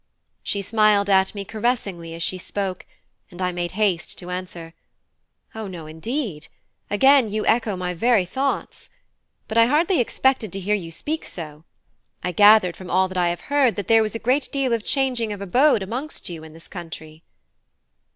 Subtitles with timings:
[0.41, 2.87] She smiled at me caressingly as she spoke,
[3.29, 4.73] and I made haste to answer:
[5.53, 6.47] "O, no, indeed;
[6.89, 8.89] again you echo my very thoughts.
[9.47, 11.65] But I hardly expected to hear you speak so.
[12.23, 15.31] I gathered from all I have heard that there was a great deal of changing
[15.33, 17.21] of abode amongst you in this country."